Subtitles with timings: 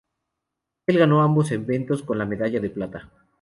[0.87, 3.11] Él ganó ambos eventos con medalla de plata.